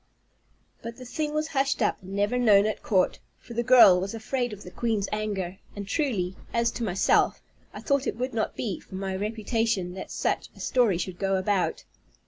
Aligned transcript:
But 0.81 0.97
the 0.97 1.05
thing 1.05 1.31
was 1.31 1.49
hushed 1.49 1.79
up, 1.79 2.01
and 2.01 2.15
never 2.15 2.39
known 2.39 2.65
at 2.65 2.81
court, 2.81 3.19
for 3.37 3.53
the 3.53 3.61
girl 3.61 3.99
was 4.01 4.15
afraid 4.15 4.51
of 4.51 4.63
the 4.63 4.71
queen's 4.71 5.07
anger; 5.11 5.59
and 5.75 5.87
truly, 5.87 6.35
as 6.51 6.71
to 6.71 6.83
myself, 6.83 7.39
I 7.71 7.81
thought 7.81 8.07
it 8.07 8.17
would 8.17 8.33
not 8.33 8.55
be 8.55 8.79
for 8.79 8.95
my 8.95 9.15
reputation 9.15 9.93
that 9.93 10.09
such 10.09 10.49
a 10.55 10.59
story 10.59 10.97
should 10.97 11.19
go 11.19 11.35
about. 11.35 11.83